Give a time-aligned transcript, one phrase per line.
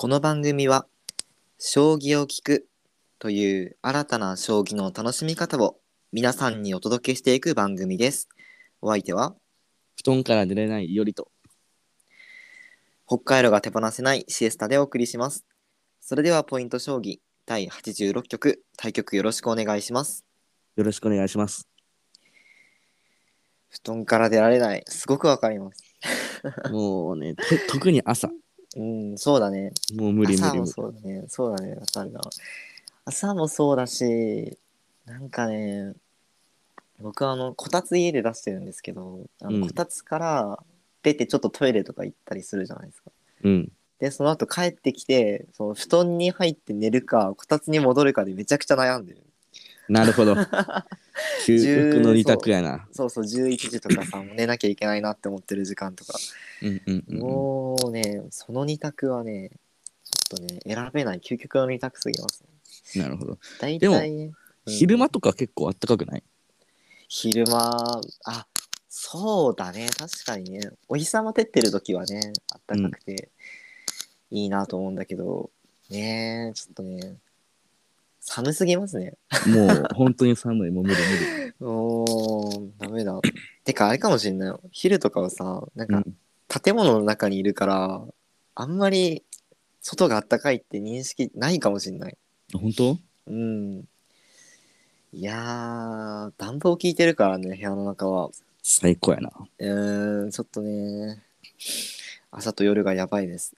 [0.00, 0.86] この番組は
[1.58, 2.68] 将棋を聞く
[3.18, 5.80] という新たな将棋の楽しみ方を
[6.12, 8.28] 皆さんにお届けしていく番組です。
[8.80, 9.34] お相手は
[9.96, 11.32] 布団から出れないよりと。
[13.08, 15.44] 北海道が手放せないシエスタでお送りします。
[16.00, 20.24] それではポイント将棋第86局対局よろしくお願いします。
[20.76, 21.66] よろしくお願いします。
[23.68, 24.84] 布団から出られない。
[24.86, 25.82] すごくわかります。
[26.70, 28.30] もうね、と特に朝。
[28.76, 29.72] うん、そうだね。
[29.94, 30.66] もう無理無朝も。
[30.66, 31.24] そうだね。
[31.28, 31.74] そうだね。
[31.74, 32.20] わかるな。
[33.04, 34.58] 朝もそうだし、
[35.06, 35.94] なんかね、
[37.00, 40.62] 僕はあの、こたつ家で出してるんですけど、あうんのこたつから
[41.02, 43.10] 出てちょっとトイレとか行ったりするじゃないですか。
[43.44, 43.72] うん。
[43.98, 49.22] で、その後帰ってきて、その布団に入って寝るか、こたつに戻るかでめちゃくちゃ悩んでる。
[49.88, 50.36] なるほど。
[51.46, 52.86] 究極の二択やな。
[52.92, 56.18] そうそう、11時とかさ、もう寝なきゃいけないなって思ってる時間とか。
[56.62, 57.18] うんうんうんうん。
[57.20, 59.50] もうね、その二択はね、
[60.04, 62.42] ちょっとね、選べない究極の二択すぎます
[62.96, 63.02] ね。
[63.02, 63.38] なるほど。
[63.60, 64.34] 大でも体ね、うん
[64.70, 66.22] 昼間とか結構あったかくない？
[67.08, 68.46] 昼間、あ、
[68.90, 73.30] そうだね、確かにね、お日様照ってる時はね、あったかくて
[74.30, 75.48] いいなと思うんだけど、
[75.88, 77.16] ねえ、ちょっとね、
[78.30, 79.14] 寒すぎますね。
[79.46, 80.70] もう本当に寒い。
[80.70, 81.02] もう無理無
[81.46, 81.54] 理。
[81.60, 83.18] おー、ダメだ。
[83.64, 84.60] てか、あれかもしんないよ。
[84.70, 86.16] 昼とかはさ、なんか、うん。
[86.48, 88.06] 建物の中にいるから、
[88.54, 89.24] あんまり
[89.80, 92.16] 外があったかいって認識ないかもしんない。
[92.52, 92.98] 本当？
[93.26, 93.88] うん。
[95.12, 98.30] いやー、暖房効いてるからね、部屋の中は。
[98.62, 99.30] 最高やな。
[99.58, 101.22] うーん、ちょっとね、
[102.30, 103.54] 朝と夜がやばいです。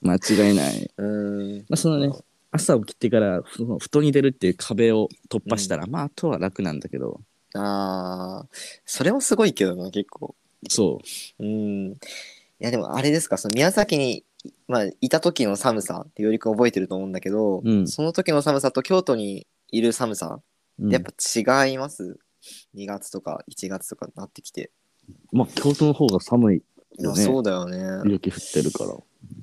[0.00, 0.90] 間違いない。
[0.96, 1.66] うーん。
[1.68, 2.10] まあそのね、
[2.50, 7.20] 朝起きてからその布団に出るっていう壁を突破したら、まああとは楽なんだけど、
[7.54, 10.34] あー、それもすごいけどな、結構。
[10.68, 11.00] そ
[11.38, 11.92] うーん。
[11.92, 11.96] い
[12.58, 14.24] や、でもあれですか、その宮崎に、
[14.66, 20.40] まあ、いた時の寒さってよりくん覚えてると思うんだけど、うんその時の寒さと京都にいる寒さ、
[20.78, 20.84] う。
[20.84, 21.10] うんやっぱ
[21.66, 22.18] 違います、
[22.74, 24.70] ?2 月とか1月とかになってきて。
[25.32, 26.62] まあ京都の方が寒いい
[27.02, 27.24] やよね。
[27.24, 28.10] そうだよね。
[28.10, 28.96] 雪降ってるから。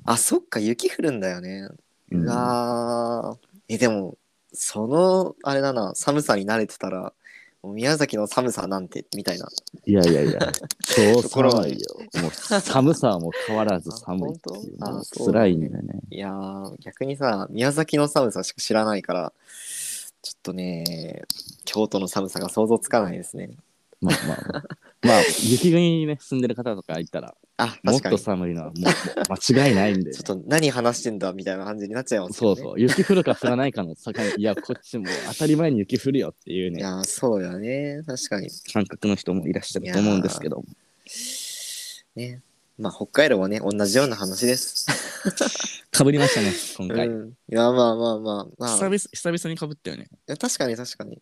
[0.05, 1.67] あ、そっか、雪降るんだよね。
[2.11, 4.17] ううんわーえ、でも、
[4.53, 7.13] その、あれだな、寒さに慣れてたら、
[7.61, 9.47] もう宮崎の寒さなんて、みたいな。
[9.85, 10.39] いやいやいや、
[10.85, 12.21] 超ところは寒いよ。
[12.21, 14.77] もう寒さはもう変わらず寒いっていう。
[14.81, 14.85] あ本当？
[14.85, 15.99] あもうそういんだよね。
[16.11, 19.33] いやー、逆にさ、宮崎の寒さしか知らないから、
[20.21, 21.23] ちょっとね、
[21.65, 23.49] 京都の寒さが想像つかないですね。
[23.99, 24.63] まあまあまあ。
[25.01, 28.17] まあ、雪国にね、住んでる方とかいたら、あ、もっと確かに。
[28.17, 28.93] ち寒いのはもうもう
[29.55, 30.11] 間違いないんで。
[30.15, 32.55] ょっと何話してんだみたいな感じになっちゃいますよね。
[32.55, 32.79] そうそう。
[32.79, 38.01] 雪降るか降らないかの境に、いや、こっちも当たり前に雪降るよっていうね、いやー、そうだよね。
[38.05, 38.49] 確かに。
[38.73, 40.63] 感覚の人もいらっしゃると思うんですけど。
[42.15, 42.41] ね。
[42.77, 44.85] まあ、北海道はね、同じような話です。
[45.91, 47.07] かぶりましたね、今回。
[47.07, 47.29] うん。
[47.29, 48.75] いや、まあまあまあ、まあ。
[48.75, 50.07] 久々久々にかぶったよね。
[50.11, 51.21] いや確かに確かに。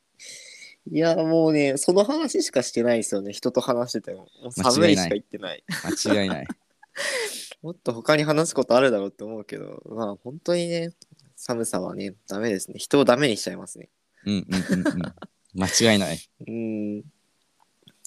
[0.92, 3.32] いや、もうね、その話しかしてないですよね。
[3.32, 4.28] 人と話してても。
[4.42, 5.64] もう寒いしか言ってない。
[6.04, 6.48] 間違いない。
[7.62, 10.94] もっと他に話すことあるだろうって思うけど、まあ本当にね、
[11.36, 12.78] 寒さはね、ダメですね。
[12.78, 13.90] 人をダメにしちゃいますね。
[14.26, 15.62] うんうんうんうん。
[15.62, 16.18] 間違いない。
[16.42, 17.04] うーん。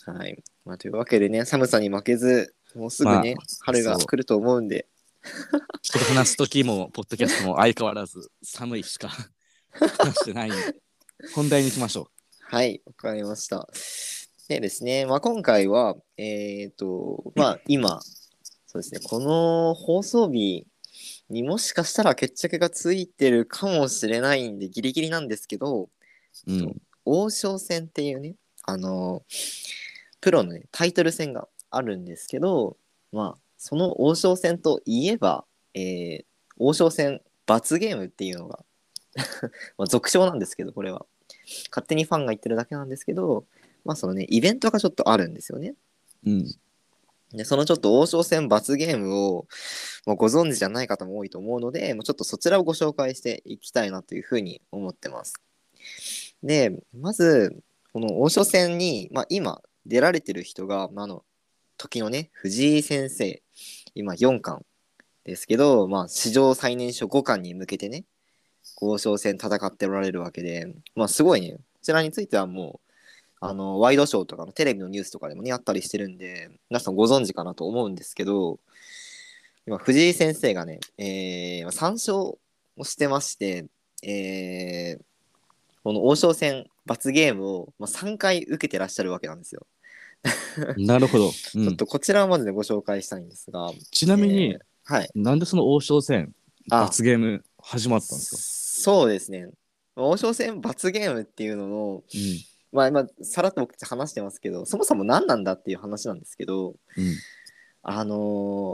[0.07, 0.43] はい。
[0.65, 4.87] まあというわけでね、寒さに負けず、もうすぐね、まあ春が来ると思うんで、
[5.83, 9.09] 人と話す時も、ポッドキャストも相変わらず寒いしか
[9.71, 10.57] 話してないんで、
[11.35, 12.11] 本題に行きましょ
[12.49, 13.69] はい、わかりました。
[14.49, 18.01] でですね、まあ、今回は、えっ、と、まあ、今、
[18.67, 20.65] そうですね、この放送日
[21.29, 25.89] にもしかしたら決着がついてるかもしれないんで、ギリギリなんですけど、う。
[26.47, 26.77] うん。
[27.05, 29.25] 王将戦っていうね、あの、
[30.21, 32.77] プロの、ね、タイトル戦があるんですけど、
[33.11, 36.25] まあ、その王将戦といえば、えー
[36.59, 38.65] 王将戦罰ゲームっていうのが、
[39.77, 41.07] まあ、俗称なんですけど、これは。
[41.71, 43.45] 勝手にファンが言ってるだけなんですけど、
[43.85, 45.75] まあそのね、イベントがちょっとあるんですよね。
[46.27, 46.55] うん。
[47.33, 49.47] で、そのちょっと王将戦罰ゲームを
[50.07, 55.35] もうご存知じゃない方も多いと思うので、もうちょっとそちらをご紹介していきたいなというふうに思ってます。
[56.43, 61.25] で、まず、この王将戦に、まあ今出られてる人が、まあ、あの、
[61.77, 63.43] 時のね、藤井先生、
[63.95, 64.65] 今4巻
[65.25, 68.05] ですけど、まあ史上最年少5巻に向けてね、
[68.81, 72.91] 王将戦戦っておられるわけで、まあすごいね、こちらについてはもう、
[73.41, 78.61] あの、ワイドショーとかのテレビのニュースとかでもね、あったりしてるんで、皆さんご存知かなと思うんですけど、
[79.67, 83.67] 今、藤井先生がね、えー、3勝をしてまして、
[84.03, 85.05] えー、
[85.85, 89.67] この王将戦罰ゲームを、まあ、3回受けてらっしゃるわけなんですよ。
[90.77, 91.35] なるほど。
[91.55, 95.11] うちょっん、とこちらをまずね、ご紹介したいんですが、ちなみに、えーはい。
[95.17, 96.33] なんでその王将戦
[96.71, 98.37] あ罰ゲーム始まったんですか？
[98.83, 99.49] そうですね。
[99.97, 102.03] 王将戦罰ゲームっていうのの、うん
[102.73, 106.75] まあ今、さらっと僕たち話してますけど、そもそも何なんだっていう話なんですけど、うん
[107.83, 108.17] あの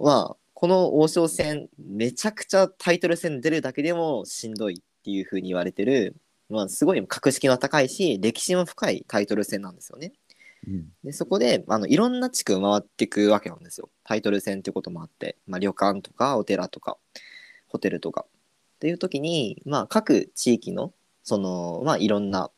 [0.03, 6.17] ーまあ、この王将戦、めちゃくちゃタイトル戦出るだけでもしんどいっていう風に言われてる、
[6.49, 10.13] まあ、すごい格式の高いし、歴史も深いタイトル戦なんですよね。
[10.67, 16.99] うんでそこであのいろんな地区回っていくわけなんですよタイトル戦ってこともあって、まあ、旅館とかお寺とか
[17.67, 18.27] ホテルとか
[18.83, 20.93] っていう時に、まあ、各地域の
[21.23, 22.51] その、まあ、いろんな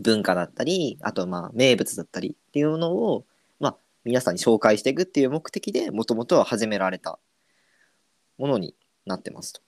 [0.00, 3.26] 文化だったりあとまあ名物だったりっていうのを、
[3.60, 7.18] まあ、皆さんに紹介していくっていう目的でもともとは始められた
[8.38, 9.60] ものになってますと。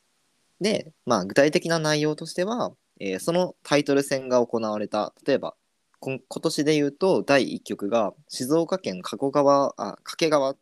[0.59, 5.55] で、まあ、具体的な内容としては、えーそのタイトル戦が行われた例えば
[6.01, 10.57] 今年で言うと第1局が静岡県加古川あ掛川っ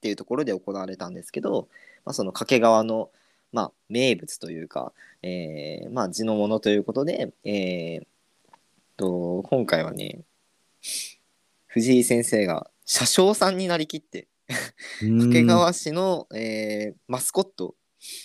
[0.00, 1.68] ていうところで行われたんですけど、
[2.04, 3.10] まあ、その掛川の、
[3.56, 4.92] まあ、名物というか、
[5.22, 8.06] えーまあ、地のものということで、えー
[8.98, 10.20] と今回はね
[11.66, 14.28] 藤井先生が車掌さんになりきって
[15.00, 17.74] 掛川市の、えーマスコット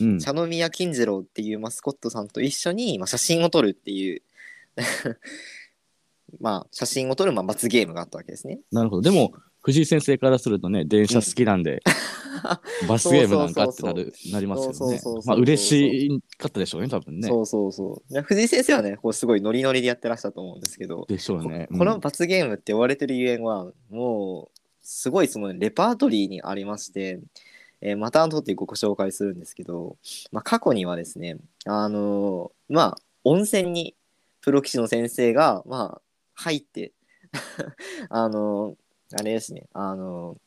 [0.02, 4.22] うん茶の宮金次郎っていうマスコットさんと一緒に、まあ、写真を撮るっていう
[6.42, 8.60] まあ写真を撮るまあ罰ゲームがあったわけですね。
[8.70, 9.02] なるほど。
[9.02, 11.82] でも、藤井先生からするとね、電車好きなんで、
[12.88, 15.00] 罰ゲームなんかってなるなりますよね。
[15.26, 17.28] まあ、嬉しかったでしょうね、多分ね。
[17.28, 18.14] そうそうそう。
[18.14, 21.68] で藤井先生はねこうすごいノリノリでやってらしたと思うんですけど、でしょうね。
[21.72, 27.20] ここの罰ゲームって言われてるゆえんはもうすごいそのレパートリーにありまして、
[27.82, 29.98] えーまた後でご紹介するんですけど、
[30.32, 33.96] まあ、過去にはですねあのーまあ温泉に
[34.42, 36.02] プロ棋士の先生がまあ
[36.34, 36.94] 入って
[38.10, 38.76] あのー
[39.16, 40.38] あれですねあのー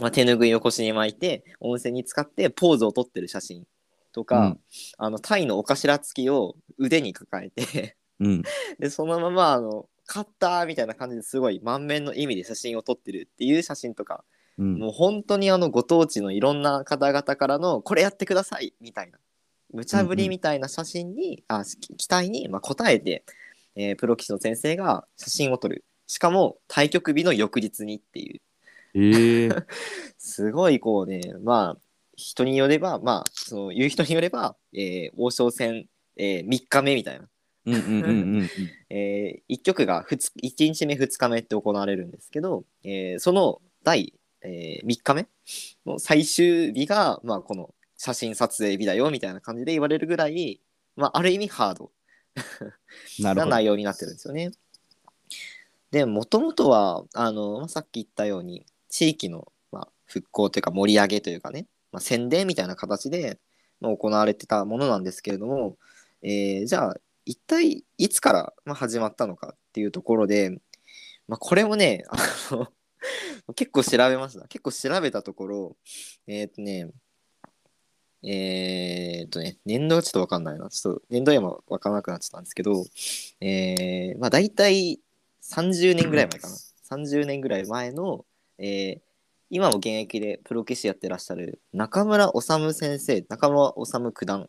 [0.00, 3.64] まあ、手ぬぐいを腰に巻いて温泉に使ってポーズを撮ってる写真
[4.12, 4.60] とか、うん
[4.98, 8.42] あのタイのお頭付きを腕に抱えてうん。
[8.78, 14.24] でそのままあの勝ったみたいな感じですごい満面の意味で写真を撮ってるっていう写真とか、
[14.58, 14.78] うん。
[14.78, 19.18] もう本当にあのご当地のいろんな方々からのこれやってくださいみたいな
[19.72, 23.24] 無茶ぶりみたいな写真に、あき期待に、まあ、答えて、
[23.76, 28.40] えープロ棋士の先生が写真を撮るしかも対局日の翌日にっていう
[28.94, 29.48] ええ
[30.18, 31.80] すごいこうねまあ
[32.16, 37.28] 人によればまあその言う人によれば、えー王将戦、え3日目みたいな
[37.64, 38.50] うんうんうんうん
[38.90, 45.28] え1局が 1, 1日目2日目って行われるんですけど、えーその第、え3日目
[45.86, 50.60] の最終日が、まあ、この写真撮影日だよみたいな感じで言われるぐらい、
[50.96, 51.92] まあ、ある意味ハード
[53.20, 53.24] うん。
[53.24, 53.34] な。
[53.46, 54.50] 内容になってるんですよね。
[55.90, 63.38] でもともとはあの、ま、さっき言ったように地域の、まあ、復興というか盛り上げというかね、まあ、宣伝みたいな形で、
[63.80, 65.76] まあ、行われてたものなんですけれども、
[66.22, 66.96] えーじゃあ
[67.26, 70.58] 一体いつから、まあ、始まったのかっていうところで、
[71.28, 72.16] まあ、これもねあ
[72.50, 72.72] の
[73.54, 74.46] 結構調べました。
[74.48, 75.76] 結構調べたところ
[76.26, 76.90] えっ、とね
[78.22, 80.68] えっ、とね年度はちょっと分かんないな。
[80.70, 82.84] ちょっと年度今分からなくなっちゃったんですけど
[83.40, 85.00] えー、まあ大体
[85.50, 86.56] 30年ぐらい前かな
[86.90, 88.24] 30年ぐらい前の、
[88.58, 89.00] えー
[89.52, 94.48] 今も現役でプロ棋士やってらっしゃる中村治先生中村治九段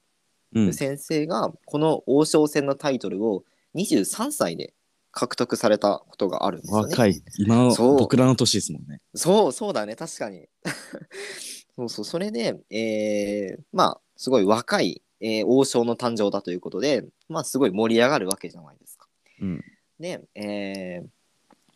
[0.53, 0.73] うん。
[0.73, 3.43] 先生がこの王将戦のタイトルを
[3.75, 4.73] 23歳で
[5.11, 6.91] 獲得されたことがあるんですよね。
[6.91, 7.21] 若い。
[7.37, 9.01] 今の僕らの年ですもんね。
[9.15, 10.47] そうそうだね確かに。
[11.75, 19.07] そうそうそれで、えーまあすごい若い、えー王将の誕生だということでまあすごい盛り上がるわけじゃないですか。
[19.41, 19.63] うん。
[20.01, 21.07] で、えー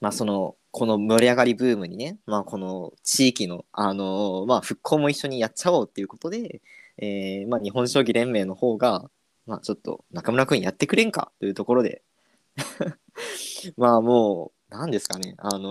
[0.02, 6.62] まあそのこの盛り上がりブームにね、まあ、この地域の、あのーまあ、復興も一緒にやっちゃおうっていうことで、
[6.98, 9.10] えーまあ、日本将棋連盟の方が、
[9.46, 12.04] まあ、ちょっと中村君やってくれんかというところで
[13.78, 15.62] まあもう何ですかねあのー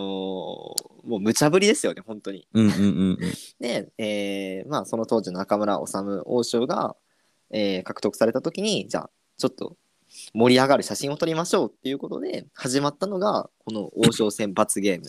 [1.04, 2.48] もう無茶ぶりですよね本当に。
[2.54, 2.82] うんうんうんう
[3.12, 3.18] ん。
[3.60, 5.92] で、えーまあ、その当時の中村治
[6.24, 6.96] 王将が、
[7.50, 9.76] えー獲得された時にじゃあちょっと
[10.32, 15.06] 盛り上がる写真を撮りましょうっていうことで始まったのがこの王将戦罰ゲーム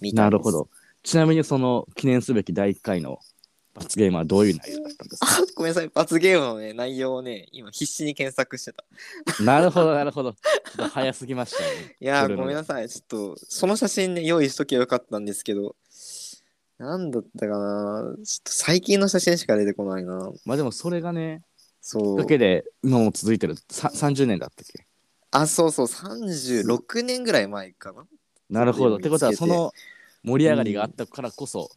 [0.00, 0.68] みたいなるほど。
[1.02, 3.20] ちなみにその記念すべき第1回の
[3.74, 5.26] 罰ゲームはどういう内容だったんですか？
[5.30, 5.88] あごめんなさい。
[5.94, 8.84] 罰ゲームの、ね、内容をね今必死に検索してた。
[9.42, 10.32] なるほどなるほど。
[10.32, 10.38] ちょ
[10.72, 11.96] っと早すぎましたね。
[12.00, 12.88] いやごめんなさい。
[12.88, 15.76] ちょっとその写真ね用意しときゃよかったんですけど
[16.78, 18.14] なんだったかな。
[18.24, 20.30] ちょっと最近の写真しか出てこないな。
[20.44, 21.42] まあでもそれがね、
[21.88, 24.84] そうだけで今も続いてるさ30年だったっけ？
[25.30, 28.04] あそうそう36年ぐらい前かな
[28.50, 28.96] なるほど。
[28.96, 29.72] ってことはその
[30.24, 31.70] 盛り上がりがあったからこそ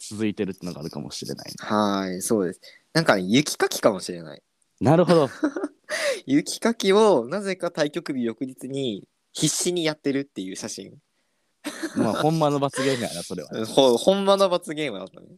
[0.00, 1.54] 続いてるってのがあるかもしれないね。
[1.58, 2.60] はい、そうです。
[2.92, 4.42] なんか、ね、雪かきかもしれない。
[4.80, 5.30] なるほど。
[6.26, 10.98] 雪かきをなぜか対局日翌日に必死にやってるっていう写真。
[11.96, 13.66] まあ、ほんまの罰ゲームやな、それは。
[13.66, 15.28] ほほんまの罰ゲームだったね。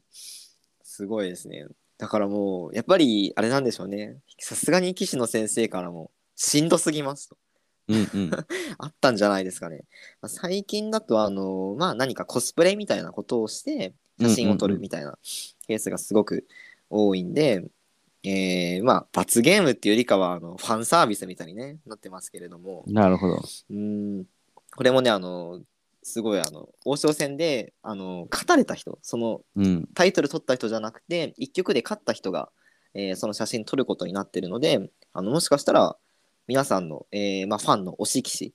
[0.83, 1.67] すごいですね。
[1.99, 4.17] だからもう、やっぱりあれなんでしょうね。
[4.39, 7.37] さすがに棋士の先生からも、しんどすぎますと。
[7.89, 8.31] うんうん。
[8.79, 9.85] あったんじゃないですかね。
[10.23, 15.19] まあ最近だと、あの、まあ何かコスプレみたいなことをして、写真を撮るみたいな
[15.67, 16.47] ケースがすごく
[16.91, 17.65] 多いんで、
[18.23, 23.35] えー、まあ罰ゲームっていうよりかは、あの、ファンサービスみたいにね、なってますけれども、なるほど。
[23.37, 24.25] うーん、
[24.77, 25.61] これもね、あの、
[26.03, 29.89] すごい、あの、王将戦で、あの、勝たれた人、そのうん。
[29.95, 32.51] タイトル取った人じゃなくて一局で勝った人が、
[32.95, 35.97] えーその写真撮ることになってるのであのもしかしたら
[36.47, 38.55] 皆さんの、えーまあ、ファンの推し棋士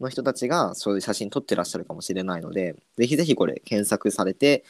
[0.00, 4.64] の人たちがそういう写真撮ってらっしゃるかもしれないのでぜひぜひこれ検索されて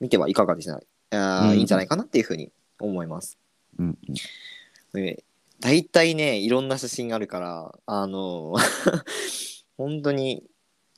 [0.00, 3.38] みてはいかがでしないあー、うんいいんじゃないかなっていうふうに思います。
[3.78, 3.98] うん。
[4.92, 5.24] で
[5.60, 8.54] 大体ねいろんな写真あるからあの
[9.76, 10.44] 本当に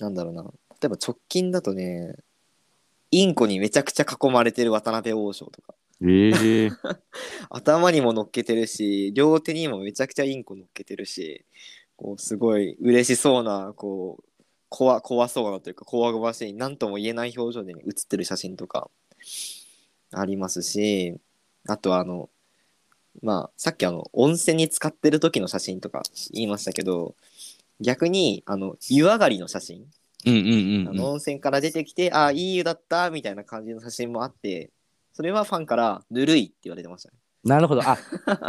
[0.01, 0.43] なんだろうな。
[0.43, 2.17] 例えば直近だとね
[3.11, 5.75] インコにめちゃくちゃ囲まれてる渡辺王将とか。
[6.03, 6.31] え
[6.67, 6.71] え。
[7.51, 11.45] 頭にも乗っけてるし両手にもめちゃくちゃインコ乗っけてるし
[11.97, 18.89] こうすごい嬉しそうなこう怖怖そうなというか怖がましい何とも言えない表情で、ね、写ってる写真とか
[20.13, 21.19] ありますし
[21.67, 22.31] あとあの
[23.21, 26.03] まあさっきあの温泉に使ってる時の写真とか
[26.33, 27.17] 言いましたけど
[27.81, 29.87] 逆にあの湯上がりの写真
[30.27, 30.89] うんうんうんうん。
[30.89, 34.71] あの温泉から出てきて、ああ、いい湯だったみたいな感じの写真もあって、
[35.13, 37.17] それはファンからぬるいって言われてましたね。
[37.45, 37.83] なるほど。
[37.83, 37.97] あ、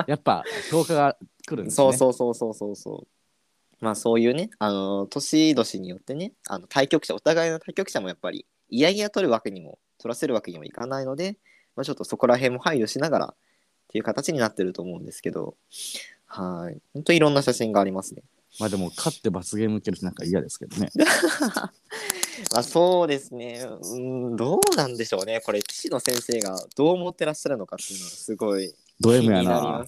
[0.07, 1.75] やっぱ評価が来るんですね。
[1.75, 3.07] そうそうそうそうそうそう。
[3.83, 11.37] まあそういうね、あの、年々によってね、あの対局者、お互いの対局者もやっぱり、いやいや取るわけにも、取らせるわけにもいかないので、
[11.75, 13.35] まあ、ちょっとそこら辺も配慮しながらっ
[13.87, 15.55] ていう形になってると思うんですけど、
[16.25, 16.81] はい。
[16.93, 18.23] ほんといろんな写真がありますね。
[18.59, 20.89] まあでも、勝って罰ゲーム受けるってなんか嫌ですけどね。
[22.51, 23.65] まあそうですね。
[23.81, 25.41] うん、どうなんでしょうね。
[25.41, 29.85] これ、棋士の先生がどう思ってらっしゃるのかっていうのはすごいド気 M やにな。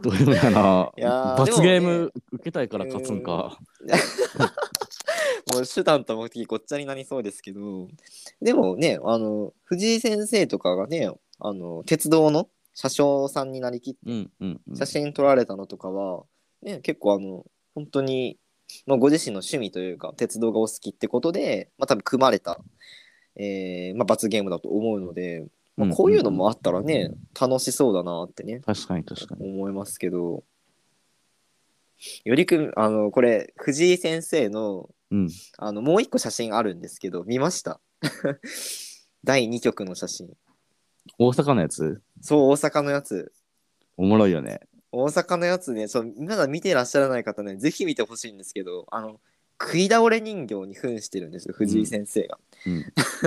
[0.00, 0.92] ド M やな。
[1.36, 3.58] 罰ゲーム受けたいから勝つんか。
[5.52, 7.88] もう手段と目的ごっちゃになりそうですけど、
[8.40, 14.00] でもね、あの、藤井先生とかがね、あの、鉄道の車掌さんになりきって。
[14.76, 16.24] 写真撮られたのとかは、
[16.62, 18.38] ね、結構あの、本当に、
[18.86, 22.58] まあ、ご自身の趣味というか、鉄道がお好きってことで、まあ多分組まれた、
[23.36, 25.46] えーまあ、罰ゲームだと思うので、
[25.76, 29.46] まあ、こういうのもあったらね、楽しそうだなってね、確かに確かに。
[29.48, 30.42] 思いますけど、
[32.24, 35.28] よりくん、あの、これ、藤井先生の、うん。
[35.56, 37.80] あの、もう一個写真あるんですけど、見ました？
[39.24, 40.36] 第2局の写真。
[41.18, 42.00] 大阪のやつ？
[42.20, 43.32] そう、大阪のやつ。
[43.96, 44.60] おもろいよね。
[44.92, 49.20] 大阪のやつね、そうまだ見てらっしゃらない方ね、ぜひ見てほしいんですけど、あの、
[49.60, 52.38] 食い倒れ人形に扮してるんですよ、藤井先生が。
[52.66, 52.84] うん。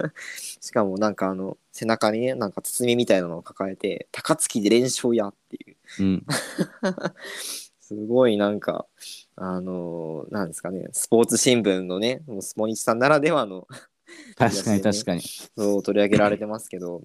[0.62, 5.75] しかもなんかあの、背中にね、なんか包みみたいなのを抱えて、高槻で連勝やっていう。
[6.00, 6.25] うん。
[7.82, 8.86] すごいなんか、
[9.36, 13.68] あのーなんですかね、スポーツ新聞のね、もうスポニチさんならではの
[14.38, 15.22] 確かに確かに。
[15.58, 17.01] そう取り上げられてますけど、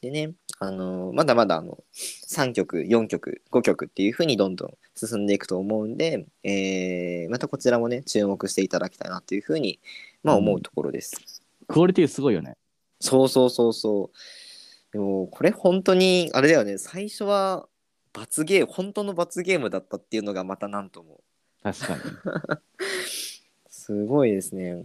[0.00, 9.80] でね、あのーまだまだあの3曲、4曲、5曲っていう風にどんどん進んでいくと思うんで、えーまたこちらもね、注目していただきたいなという風に、
[10.22, 11.42] まあ、思うところです。
[11.66, 12.56] クオリティすごいよね。
[13.00, 14.92] そうそうそうそう。
[14.92, 17.68] でも、これ本当に、あれだよね、最初は
[18.12, 21.20] 罰ゲーム、本当の罰ゲームだったっていうのがまたなんとも、
[21.62, 22.02] 確かに。
[23.68, 24.84] すごいですね。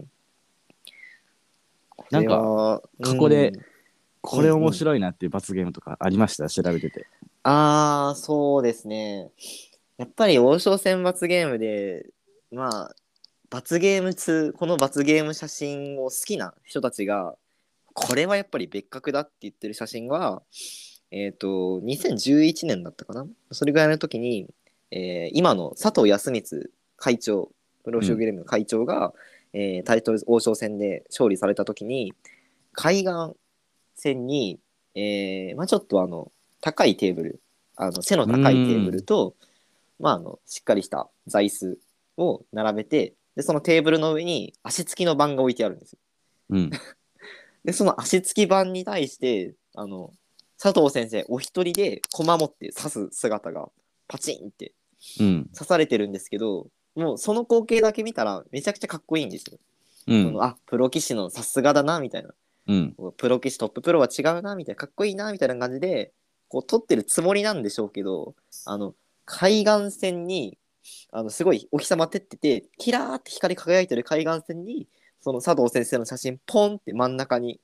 [2.10, 3.52] なんかか過去で
[4.22, 6.48] これ面白いなっていう罰ゲームとかありました？
[6.48, 7.06] 調べてて。
[7.42, 9.30] ああ、そうですね。
[9.96, 12.06] やっぱり王将戦罰ゲームで、
[12.52, 12.94] まあ、
[13.48, 17.34] 罰ゲーム2、この罰ゲーム写真を好きな人たちが、
[17.94, 20.42] これはやっぱり別格だって言ってる写真は、
[21.10, 23.26] えっ、と、2011年だったかな？
[23.50, 24.46] それぐらいの時に、
[24.90, 27.50] えー今の佐藤康光会長、
[27.84, 29.12] プロ将棋連盟の会長が、
[29.52, 32.12] えータイトル王将戦で勝利された時に、
[32.72, 33.34] 海岸
[34.00, 34.58] 線に、
[34.94, 37.40] えーまあ、ちょっとあの、高いテーブル、
[37.76, 39.34] あの背の高いテーブルと、
[39.98, 41.78] まあ、あのしっかりした座椅子
[42.18, 45.98] を並べてでそのテーブルの上に足つきの盤が置いてあるんですよ。
[46.50, 46.70] うん。
[47.64, 50.12] でその足つき盤に対してあの
[50.58, 53.70] 佐藤先生お一人で駒持って指す姿が
[54.08, 54.72] パチンって
[55.18, 55.50] うん。
[55.54, 59.58] 刺されてるんですけどもうその光景だけ見たらめちゃくちゃかっこいいんですよ。
[60.06, 60.24] うん。
[60.24, 62.34] そのあプロ棋士のさすがだなみたいな。
[62.70, 63.12] うん。
[63.16, 66.12] プロ棋士トッププロは違うなみたいなかっこいいなみたいな感じで
[66.48, 68.34] こう撮ってるつもりなんでしょうけど
[68.64, 70.56] あの海岸線に
[71.12, 74.86] あのすごいお日様照っててキラーって光り輝いてる海岸線に
[75.20, 77.60] その佐藤先生の写真ポンって真ん中に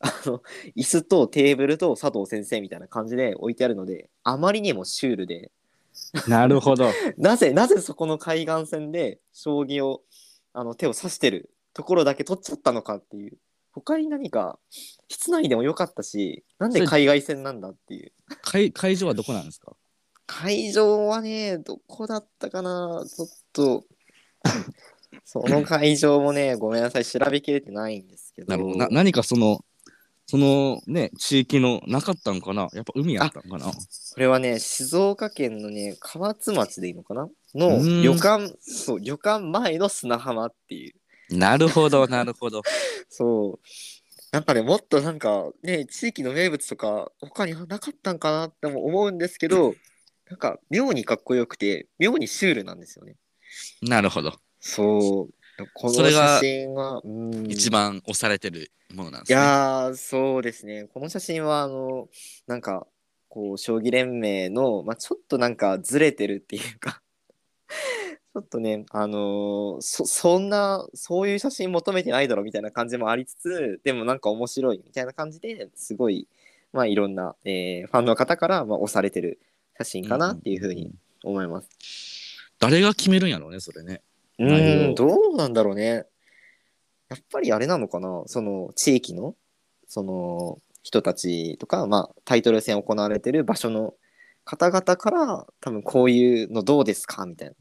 [0.00, 0.42] あの
[0.76, 5.50] 椅子とテーブルと佐藤先生みたいな感じで置いてあるのであまりにもシュールで
[6.28, 6.90] なるほど。
[7.16, 10.02] なぜなぜそこの海岸線で将棋を
[10.52, 13.36] あの手を指してるところだけ取っちゃったのかっていう
[13.74, 14.58] 他に何か
[15.08, 18.12] 室内でもよかったしなんで海外線なんだっていう。
[18.42, 19.72] 会会場はどこなんですか？
[20.26, 23.04] 会場はねどこだったかな？
[23.06, 23.84] ちょっと
[25.24, 28.48] その会場もねごめんなさい調べきれてないんですけど。
[28.48, 28.78] なるほど。
[28.78, 29.64] な何かその、
[30.26, 32.68] そのね、地域のなかったんかな？
[32.72, 33.66] やっぱ海やったんかな？
[33.66, 33.72] こ
[34.16, 37.22] れはね静岡県のね河津町でいいのかな？
[37.24, 38.02] うのん。
[38.02, 40.94] 旅館そう旅館前の砂浜っていう
[41.30, 42.62] なるほど、なるほど。
[43.08, 43.66] そう。
[44.32, 49.74] なんかね、もっとなんかね、地域の名物とか他になかったんかなっても思うんですけど、
[50.28, 53.16] なんか妙にかっこよくて、妙にシュールなんですよね。
[53.82, 54.32] なるほど。
[54.58, 55.34] そう。
[55.72, 57.46] このそれが写真は、うん。
[57.50, 59.38] 一番押されてるものなんでいすね。
[59.40, 60.88] やー、そうですね。
[60.92, 62.08] この写真は、あの、
[62.46, 62.88] なんか、
[63.28, 67.02] こう、将棋連盟の、まあ、ちょっとなんかずれてるっていうか、
[68.34, 76.26] ちょっとね、あのーそ、そんな、そういう写真求めてないだろみたいな感じもありつつ、でもなんか面白いみたいな感じですごい、
[76.72, 79.38] まあ、いろんな、えーファンの方から、まあ、押されてる
[79.78, 80.90] 写真かなっていうふうに
[81.22, 81.68] 思います。
[82.58, 84.02] 誰が決めるんやろうね、それね。
[84.40, 86.04] うん、どうなんだろうね。
[87.08, 89.36] やっぱりあれなのかな、その地域の、
[89.86, 93.94] その人たちとか、まあ、タイトル戦行われてる場所の
[94.44, 97.26] 方々から、多分こういうのどうですか？
[97.26, 97.54] みたいな、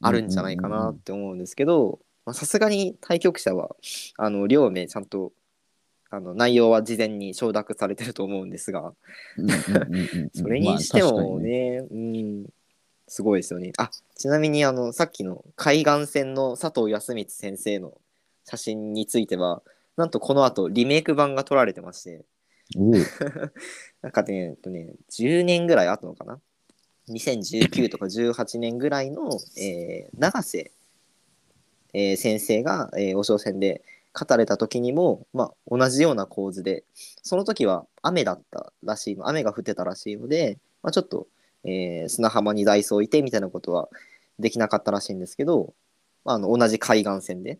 [0.00, 3.76] あるんじゃないかなって思うんですけど、まあさすがに対局者は、
[4.16, 5.32] あの、両名ちゃんと、
[6.10, 8.94] あの内容は事前に承諾されてると思うんですが、
[10.32, 11.80] それにしてもにね。
[11.80, 12.46] ね、うん、
[13.08, 13.72] すごいですよね。
[13.78, 17.98] あ、ちなみにあの、さっきの海岸線の佐藤康光先生の
[18.44, 19.62] 写真については、
[19.96, 22.24] なんとこの後リメイク版が撮られてまして、
[24.02, 26.40] なんかね、えっとね、10年ぐらい後のかな
[27.08, 30.70] ?2019 とか18年ぐらいの、えー永瀬、
[31.92, 36.84] えー先生が、えー王将戦で勝たれた時にも、まあ、同じような構図で、
[37.22, 41.26] その時は雨だったらしいの、雨が降ってたらしいので、まあ、ちょっと、
[41.64, 43.88] えー砂浜にダイソー置いてみたいなことは
[44.38, 45.74] できなかったらしいんですけど、
[46.24, 47.58] まあ、あの同じ海岸線で、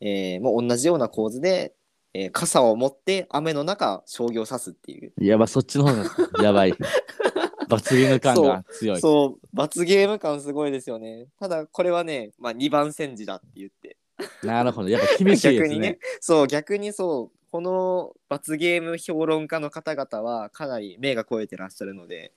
[0.00, 1.74] えーもう同じような構図で、
[2.14, 6.74] えー傘を持って雨の中将棋を指すっていうやば、そっちの方がやばい。
[7.70, 9.00] 罰ゲーム感が強い。
[9.00, 13.96] そう罰ゲーム感すごいですよねただこれはね、まあ、2番煎じだって言って
[14.42, 14.88] なるほど。
[14.88, 15.98] やっぱ厳しいですね逆にね。
[16.20, 22.32] そう逆にそうこの罰ゲーム評論家の方々はかなり目が肥えてらっしゃるので、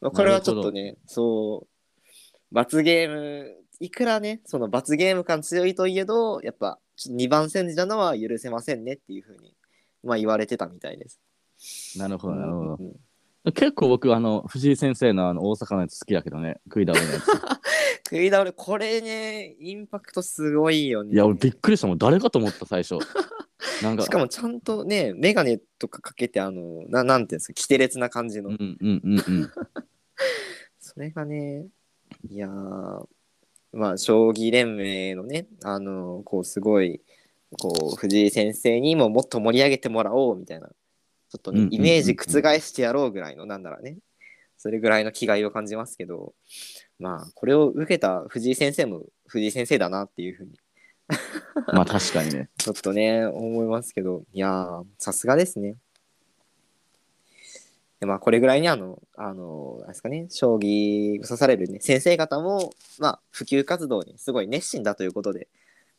[0.00, 9.54] まあ、これはちょっとねそう罰ゲームいくらねその罰ゲーム感強いといえどやっぱちょっと2番煎じなのは許せませんねっていうふうに、
[10.02, 11.20] まあ、言われてたみたいです。
[11.98, 12.82] なるほど、なるほどう。
[12.82, 12.92] ん
[13.52, 17.26] 結構僕、あの、藤井先生のあの大阪のやつ好きだけどね、食い倒れのやつ。
[18.08, 21.12] 食い倒れこれねインパクトすごいよね。
[21.12, 21.98] いや、俺びっくりしたもん。
[21.98, 22.98] 誰かと思った、最初。
[23.82, 29.50] なんか、しかもちゃんとね眼鏡とかかけてあのななんていうんですか規定列な感じの、うんうんうんうん。
[30.78, 31.66] それがね
[32.28, 33.06] いやー
[33.72, 37.00] まあ将棋連盟のねあのこうすごい
[37.60, 40.70] こう藤井先生にももっと盛り上げてもらおうみたいな
[41.36, 42.26] ちょっとねイメージ覆
[42.60, 43.98] してやろうぐらいのなんだろうね
[44.58, 46.34] それぐらいの気概を感じますけど
[46.98, 50.52] まあこれを受けた藤井先生も藤井先生だなっていうふうに
[51.72, 52.48] まあ確かにね。
[52.58, 55.76] ちょっとね、思いますけど、いやー、さすがですね。
[58.00, 65.48] でまあ、これぐらいにあの、あの、なんですかね、将棋を指されるね、先生方も、まあ、普及活動にすごい熱心だということで、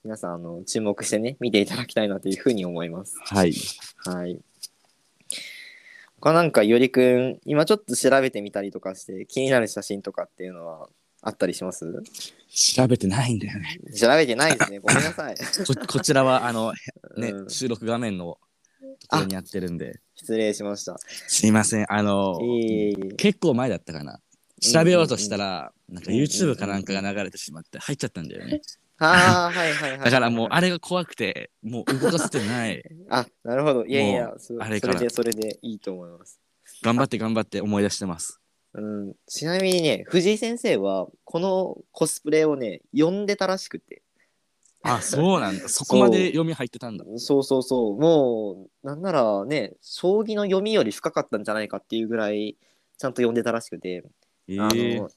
[0.04, 3.16] 皆さん、あの、注目してね、見ていただきたいなというふうに思います。
[3.20, 3.54] はい。
[3.98, 4.40] はい。
[6.20, 10.90] 他なんか、いおりくん、今ちょっと調べてみたりとかして、気になる写真とかっていうのは
[11.22, 11.86] あったりします？
[12.50, 13.80] 調べてないんだよね。
[13.96, 14.80] 調べてないですね。
[14.80, 15.36] ごめんなさい。
[15.66, 16.74] ここちらは、あの、
[17.18, 18.40] ね、うん収録画面の
[19.00, 20.98] ところにやってるんで、失礼しました。
[21.28, 21.86] すいません。
[21.92, 24.20] あの、いい結構前だったかな。
[24.60, 28.62] 調べようとしたら、なんか YouTube かなんかが流れてしまって入っちゃったんだよね。
[29.00, 30.00] ああ、はいはいはい。
[30.00, 32.84] だからもうあれが怖くて、もう動かせてない。
[33.10, 33.86] あ、なるほど。
[33.86, 36.40] いやいやそあれからそれでそれでいいと思います。
[36.82, 38.40] 頑張って頑張って思い出してます。
[38.74, 44.02] うん、ちなみにね、藤井先生はこのコスプレをね、呼んでたらしくて。
[44.84, 45.68] あ、そうなんだ。
[45.70, 47.06] そこまで読み入ってたんだ。
[47.18, 48.00] そうそうそう。
[48.00, 52.58] もう、なんならね、将棋の読みより深かったんじゃないかっていうぐらい、
[52.98, 54.04] ちゃんと読んでたらしくて、
[54.48, 55.10] えあえの、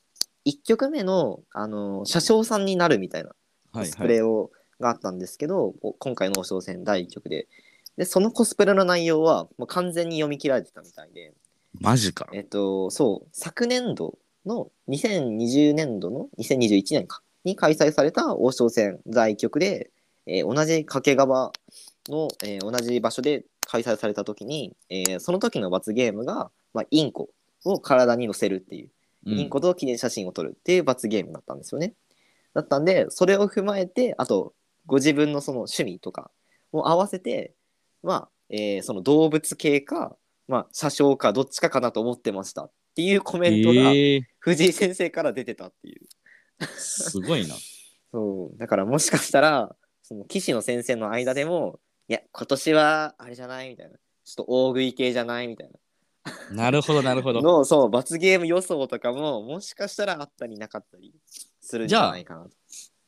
[0.46, 3.34] 1曲目の、あの、車掌さんになるみたいな
[3.72, 4.06] コスプ。
[4.06, 7.48] レを、があったんですけど、お今回の王将戦第1局で。
[7.96, 11.34] で、そのコスプレの内容は、もう完全に読み切られてたみたいで、
[11.78, 12.28] マジか。
[12.32, 19.90] えっと、そう、昨年度の2020年度の2021年かに開催された王将戦第1局で、
[20.26, 21.52] えー同じ掛川
[22.08, 27.30] の、えー同じ場所で開催された時に、えーその時の罰ゲームが、まあ、インコ
[27.64, 31.92] を体に乗せるっていう、うんインコと記念写真を撮るっていう罰ゲームだったんですよね。
[32.54, 34.54] だったんで、それを踏まえて、あと、
[34.86, 36.30] ご自分のその趣味とか
[36.72, 37.54] を合わせて、
[38.02, 40.16] まあ、えーその動物系か、
[40.48, 46.06] まあ、車掌かどっちかかなと思ってましたっていうコメントがええ藤井先生から出てたっていう。
[46.76, 47.54] すごいな。
[48.12, 55.70] そうだからもしかしたらその棋士の先生の間でもいや今年はあれじゃないみたいなちょっと大食い系じゃないみたい
[56.52, 57.40] なるほど、なるほど。
[57.40, 61.14] なのそう罰ゲーム予想とかももしかしたらあったりなかったり
[61.70, 62.50] するんじゃないかなと。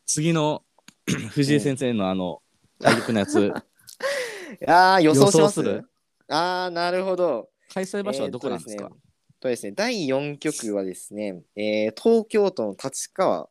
[0.06, 0.62] 次の
[1.30, 2.40] 藤井先生のあの、
[2.80, 3.52] 対局のやつ、
[4.66, 5.38] ああ予想します？
[5.38, 5.88] 予想する？
[6.28, 7.50] ああなるほど。
[7.74, 8.96] 開催場所はどこなんですか、えーと
[9.40, 13.48] とですね、第4局はですね、えー東京都の立川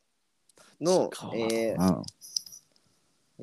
[0.80, 2.02] の、えーうん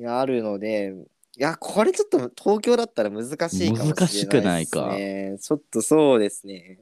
[0.02, 0.94] があるので、
[1.36, 3.90] いや、これちょっと東京だったら難しいかもしれないです、ね。
[3.94, 6.80] 難しくないかちょっとそうですね。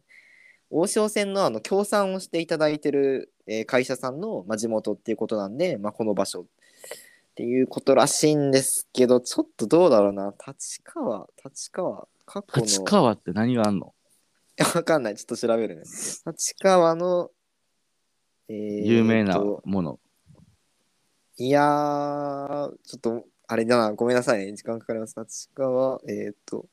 [0.71, 6.45] 王将戦のあの協賛をしていただいてる、えー会社さんの、まあ、地元っていうことなんで、まあ、この場所っ
[7.35, 10.35] ていうことらしいんですけど、ちょっとどうだろうな。
[10.47, 12.67] 立川、立川、過去の。
[12.67, 13.95] 立川って何があんの？
[14.59, 15.15] いやわかんない。
[15.15, 15.83] ちょっと調べるね。
[16.27, 17.31] 立川の、
[18.49, 20.01] えー有名なともの。
[21.37, 23.93] いやー、ちょっと、あれだな。
[23.93, 24.55] ごめんなさいね。
[24.55, 25.15] 時間かかります。
[25.17, 26.67] 立川、えっ、と。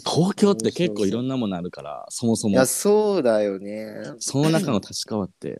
[0.00, 2.66] 東京って結構いろんなものあるから、そもそもいや、。
[2.66, 3.94] そうだよね。
[4.18, 5.58] その中の立川って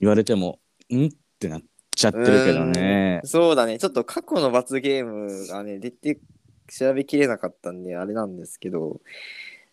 [0.00, 0.60] 言われても、
[0.92, 1.62] んってなっ
[1.94, 3.20] ちゃってるけどね。
[3.24, 3.78] そうだね。
[3.78, 6.20] ちょっと過去の罰ゲームがね、出て、
[6.68, 9.00] 調べきれなかったんで、あれなんですけど。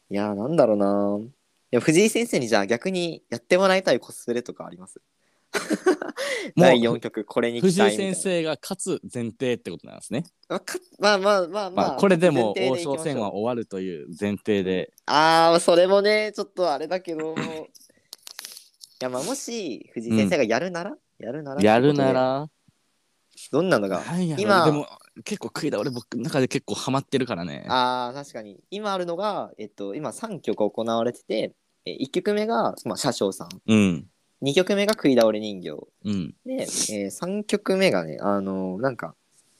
[0.10, 1.20] いやー、なんだろうな。
[1.74, 5.02] いや藤井先生にじゃあ逆にやってもらいたいコスプレとかあります？
[6.56, 8.16] 第4局これに期藤井待みたいな。
[8.16, 10.24] 先生が勝つ前提ってことなんですね。
[10.50, 14.92] まあかまあまあまあまあ、まあ、これでも前王将戦は終わるという前提で。
[15.06, 17.38] ああそれもねちょっとあれだけどい
[19.00, 22.50] やまあもし藤井先生がやるなら、やるならやるなら、
[23.52, 24.02] どんなのが？
[24.04, 24.88] なんやろ今でも
[25.24, 27.66] 結構食いだ俺僕の中で結構ハマってるからね。
[27.68, 28.60] ああ確かに。
[28.70, 33.50] 今あるのがえっと今3曲行われててえ1曲目が、まあ、車掌さん。
[33.66, 34.08] うん。
[34.42, 35.70] 2曲目が食い倒れ人形
[36.04, 36.36] うん。
[36.46, 39.16] で、えー、3曲目がねあのなんか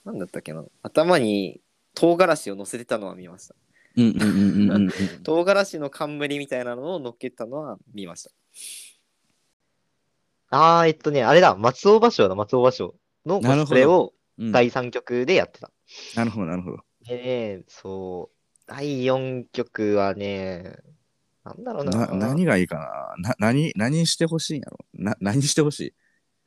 [0.06, 1.62] なんだったっけな頭に
[1.94, 3.56] 唐辛子を乗せてたのは見ました
[3.98, 4.90] うんうんうんうんうんうん。
[5.24, 8.32] 唐辛子の冠みたいなのを乗っけたのは見ました。
[10.50, 12.94] ああ、えっとね、あれだ、松尾芭蕉だ、松尾芭蕉
[13.26, 15.72] のコスプレをうん第3局でやってた。
[16.16, 16.78] なるほどなるほど。
[17.06, 20.78] でね、そう、第4局はね、
[21.44, 22.08] なんだろうな。
[22.08, 23.30] な何がいいかな？
[23.30, 24.78] な何何してほしいんやろ？
[24.94, 25.94] な何してほしい？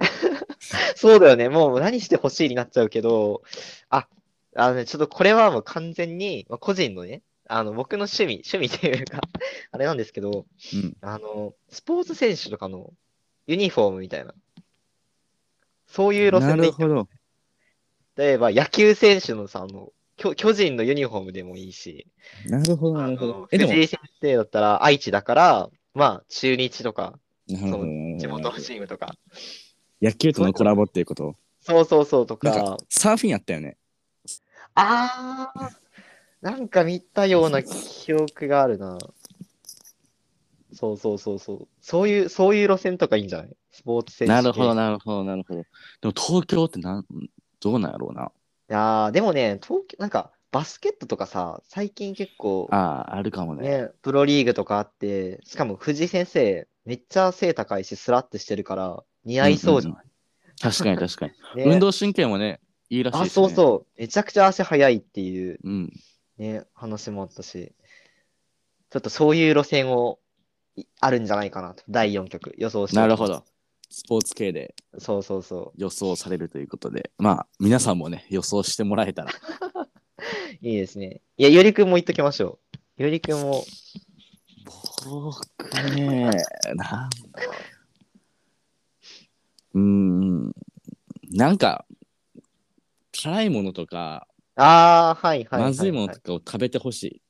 [0.96, 3.42] そうだよね、もう何してほしいになっちゃうけど、
[3.90, 4.08] あ、
[4.56, 9.20] あのね、ちょっとこれはもう完全に、まあ、個人のね、あの、僕の趣味、趣味っていうか、
[9.72, 10.96] あれなんですけど、うん。
[11.00, 12.92] あの、スポーツ選手とかの
[13.46, 14.34] ユニフォームみたいな、
[15.86, 17.08] そういう路な線で行ってるほど。
[18.16, 22.06] 例えば野球選手のさ、あの、巨巨人のユニフォームでもいいし、
[22.46, 23.48] なるほどなるほど。
[23.50, 29.14] えでも、藤井先生だったら愛知だから、まあ中日とか、地元のチームとか、
[30.00, 31.36] 野球とのコラボっていうこと？
[31.60, 33.76] そうそうそうとなんかか、サーフィンやったよね。
[34.74, 35.70] あー、
[36.42, 38.98] なんか見たような記憶があるな。
[40.72, 41.68] そうそうそうそう。
[41.80, 43.56] そういう、そういう路線とかいいんじゃない？
[43.70, 45.62] スポーツ選手なるほど系なるほどなるほど。
[45.62, 45.66] で
[46.08, 47.06] も東京ってなん
[47.60, 48.30] どうなんやろうな。
[48.70, 53.68] いやー、でもね、東京、なんか、バスケットとかさ、最近結構、ああ、あるかもね。
[53.68, 60.04] ね、プロリーグとかあって、しかも藤井先生、めっちゃ背高いし、スラッとしてるから、似合いそうじゃない、
[60.60, 61.32] 確かに確かに。
[61.56, 63.48] ね運動神経もね、いいらしいあ、ですね。
[63.48, 64.00] そうそう。
[64.00, 65.58] めちゃくちゃ足速いっていうう。
[65.64, 65.92] うん。
[66.38, 67.72] ね、話もあったし、
[68.90, 70.20] ちょっとそういう路線を、
[70.76, 73.53] いあるんじゃないかなと、第4局予想しておりますなるほど。。
[73.94, 79.30] スポーツ系でそうそうそ予想されるということで、まあ、皆さんもね、予想してもらえたら。
[79.30, 79.34] う。
[80.66, 81.20] いいですね。
[81.36, 82.58] いや、よりくんも言っときましょ
[82.98, 83.02] う。
[83.04, 83.64] よりくんも、
[85.04, 85.44] 僕
[85.94, 86.28] ね、
[86.74, 87.10] なん
[89.74, 89.78] う。
[89.78, 90.52] うーん、
[91.30, 91.86] なんか、
[93.12, 94.26] 辛いものとか、
[94.56, 95.70] ああ、はいはいはい、はい。
[95.70, 97.22] まずいものとかを食べてほしい。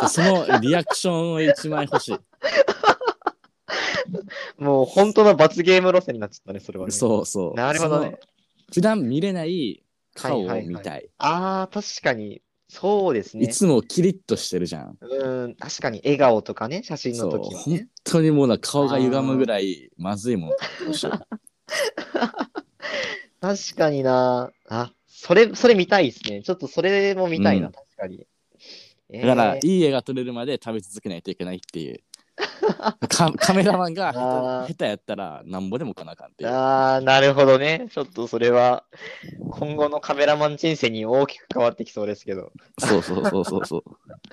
[0.00, 2.16] でそのリアクションを一枚欲しい。
[4.58, 6.92] もう本当の罰ゲーム路線になっちゃったね、それは、ね。
[6.92, 7.54] そうそう。
[7.54, 8.18] なるほどね。
[8.72, 9.82] 普段見れない
[10.14, 11.08] 顔をはいはいはい見たい。
[11.18, 12.42] ああ、確かに。
[12.68, 13.44] そうですね。
[13.44, 14.98] いつもキリッとしてるじゃん。
[15.00, 17.88] うん、確かに笑顔とかね、写真のそう、本時はね。
[18.02, 21.10] 当にもうな顔が歪むぐらいまずいもの食べてほしい。
[23.40, 24.50] 確かにな。
[24.68, 26.42] あ、それ、それ見たいですね。
[26.42, 28.26] ちょっとそれも見たいな、うん確かに。
[29.10, 32.00] えだから、ーいい絵が撮れるまで食べ続けないといけないっていう。
[33.08, 34.12] カカメラマンが
[34.66, 36.46] 下手やったらなんぼでもかなあかんって。
[36.46, 37.88] ああ、なるほどね。
[37.92, 38.84] ちょっとそれは、
[39.50, 42.52] 今後のカメラマン人生に大きく変わってきそうですけど。
[42.78, 43.82] そうそうそうそうそう。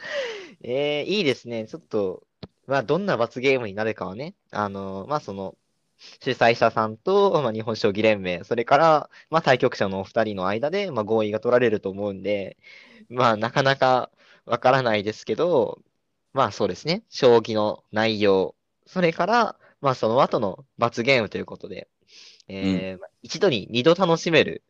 [0.63, 1.67] えー、いいですね。
[1.67, 2.23] ちょっと、
[2.67, 5.55] まあ、どんな罰ゲームになるかはね、あのまあ、その、
[6.19, 12.57] 主催者さんと、まあ、日本将棋連盟、それから、まあ、対局者のお二人の間で、まあ、合意が取られると思うんで、
[13.09, 14.09] まあ、なかなか
[14.45, 15.79] わからないですけど、
[16.33, 17.03] まあ、そうですね。
[17.09, 21.89] 将棋の内容、それから、まあ、その後の罰ゲームということで、
[22.47, 24.63] えーまあ一度に二度楽しめる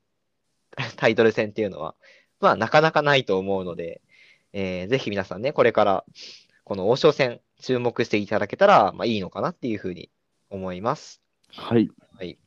[0.98, 1.96] タイトル戦っていうのは、
[2.42, 4.02] まあ、なかなかないと思うので、
[4.54, 6.06] えーぜひ皆さんね、これから、
[6.64, 10.10] この王将戦、注目していただけたら、まあ、いいのかなっていうふうに
[10.50, 11.22] 思います。
[12.18, 12.38] はい。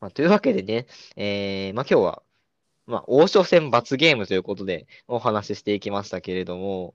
[0.00, 2.22] まあ、というわけでね、えーまあ、今日は、
[2.86, 6.94] まあ、王将戦罰ゲームということでお話ししていきましたけれども、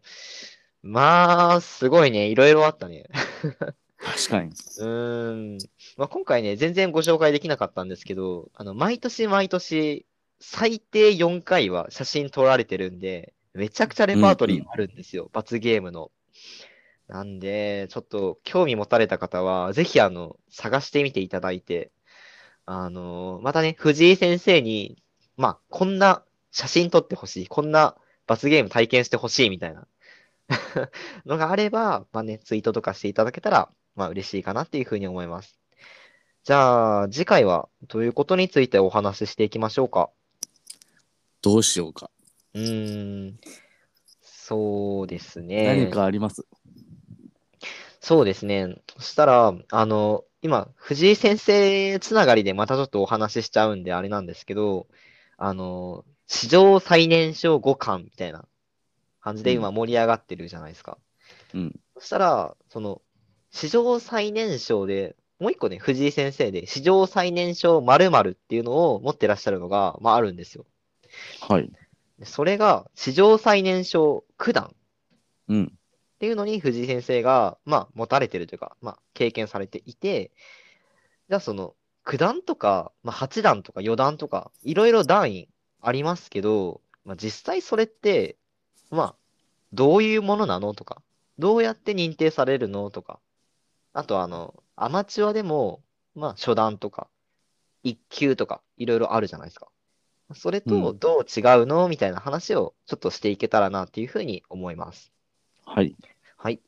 [0.85, 3.05] まあ、すごいね、いろいろあったね。
[3.97, 4.49] 確かに。
[4.49, 5.57] うーん。
[5.97, 10.05] まあ、今回ね、全然ご紹介できなかったんですけど、あの、毎年毎年、
[10.39, 16.11] 最低4回は写真撮られてるんで、めちゃくちゃレパートリーあるんですよ、罰ゲームの。
[17.07, 21.91] なんで、ちょっと興味持たれた方は、ぜひ、あの、探してみていただいて、
[22.67, 25.01] あの、またね、藤井先生に、
[25.35, 27.95] まあ、こんな写真撮ってほしい、こんな
[28.27, 29.87] 罰ゲーム体験してほしいみたいな
[31.25, 35.59] のがあれば、まあね、ツイートとかしていただけたら、まあ嬉しいかなっていうふうに思います。
[36.43, 40.09] じゃあ、次回はどういうことについてお話ししていきましょうか？
[41.41, 42.11] どうしようか。
[42.53, 43.39] うーん、
[44.21, 45.65] そうですね。
[45.65, 46.45] 何かあります？
[47.99, 48.75] そうですね。
[48.97, 54.85] そしたら、あの、今、藤井先生つながりでまたちょっとお話ししちゃうんであれなんですけど、
[55.37, 58.45] あの、史上最年少五冠みたいな
[59.25, 60.99] 感じで今盛り上がってるじゃないですか。
[61.55, 61.79] うん。
[61.95, 63.01] そしたら、その、
[63.49, 70.67] 史上最年少で、もう一個ね、藤井先生で、史上最年少〇〇っていうのを持ってらっしゃるのが、まああるんですよ。
[71.41, 71.71] はい。
[72.19, 74.75] でそれが、史上最年少九段
[75.47, 75.71] うん。
[75.73, 75.77] っ
[76.19, 80.31] ていうのに藤井先生が、まあ、持たれてるというか、まあ、経験されていて、
[81.29, 85.49] じゃあその、九段とか、まあ、八段とか四段とか、いろいろ段位
[85.81, 88.37] ありますけど、まあ、実際それって、
[88.95, 89.15] まあ、
[89.73, 91.01] どういうものなのとか、
[91.37, 93.19] どうやって認定されるのとか、
[93.93, 95.83] あとあの、アマチュアでも、
[96.15, 97.07] まあ、初段とか、
[97.83, 99.67] 一級とか、いろいろあるじゃないですか。
[100.33, 105.11] それとうんどう違うのみたいな話をちょっとしていけたらなっていうふうに思います。
[105.65, 105.95] はい。
[106.37, 106.59] はい。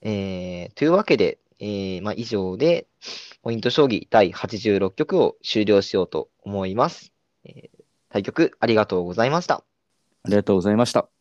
[0.00, 2.86] えーというわけで、えーまあ、以上で、
[3.42, 7.12] ポイント将棋第86局を終了しようと思います。
[7.44, 9.64] えー対局ありがとうございました。
[10.22, 11.13] ありがとうございました。